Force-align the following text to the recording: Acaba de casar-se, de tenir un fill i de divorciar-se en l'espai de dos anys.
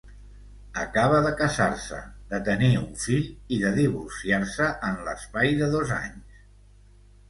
Acaba 0.83 1.19
de 1.25 1.33
casar-se, 1.41 1.99
de 2.33 2.41
tenir 2.49 2.71
un 2.81 2.89
fill 3.05 3.29
i 3.59 3.63
de 3.67 3.77
divorciar-se 3.79 4.75
en 4.93 5.01
l'espai 5.09 5.59
de 5.65 5.73
dos 5.79 5.99
anys. 6.05 6.47